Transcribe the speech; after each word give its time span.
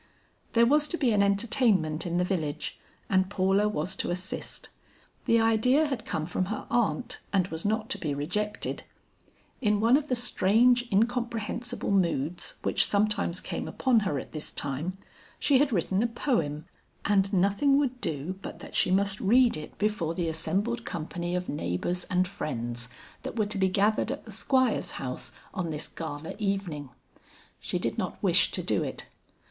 There 0.53 0.65
was 0.65 0.87
to 0.87 0.97
be 0.97 1.11
an 1.11 1.21
entertainment 1.21 2.07
in 2.07 2.17
the 2.17 2.23
village 2.23 2.79
and 3.07 3.29
Paula 3.29 3.69
was 3.69 3.95
to 3.97 4.09
assist. 4.09 4.69
The 5.25 5.39
idea 5.39 5.85
had 5.85 6.07
come 6.07 6.25
from 6.25 6.45
her 6.45 6.65
aunt 6.71 7.19
and 7.31 7.45
was 7.49 7.65
not 7.65 7.87
to 7.91 7.99
be 7.99 8.15
rejected. 8.15 8.81
In 9.61 9.79
one 9.79 9.95
of 9.95 10.07
the 10.07 10.15
strange 10.15 10.91
incomprehensible 10.91 11.91
moods 11.91 12.55
which 12.63 12.87
sometimes 12.87 13.39
came 13.41 13.67
upon 13.67 13.99
her 13.99 14.17
at 14.17 14.31
this 14.31 14.51
time, 14.51 14.97
she 15.37 15.59
had 15.59 15.71
written 15.71 16.01
a 16.01 16.07
poem, 16.07 16.65
and 17.05 17.31
nothing 17.31 17.77
would 17.77 18.01
do 18.01 18.39
but 18.41 18.57
that 18.57 18.73
she 18.73 18.89
mast 18.89 19.19
read 19.21 19.55
it 19.55 19.77
before 19.77 20.15
the 20.15 20.27
assembled 20.29 20.83
company 20.83 21.35
of 21.35 21.47
neighbors 21.47 22.05
and 22.05 22.27
friends, 22.27 22.89
that 23.21 23.35
were 23.37 23.45
to 23.45 23.57
be 23.59 23.69
gathered 23.69 24.09
at 24.11 24.25
the 24.25 24.31
Squire's 24.31 24.93
house 24.97 25.31
on 25.53 25.69
this 25.69 25.87
gala 25.87 26.33
evening. 26.39 26.89
She 27.59 27.77
did 27.77 27.99
not 27.99 28.17
wish 28.23 28.49
to 28.53 28.63
do 28.63 28.81
it. 28.81 29.05